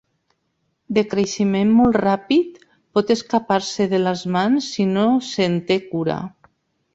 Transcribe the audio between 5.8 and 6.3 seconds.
cura.